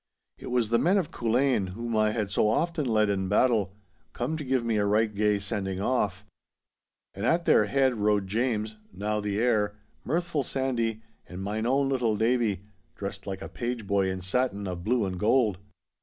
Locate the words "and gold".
15.05-15.59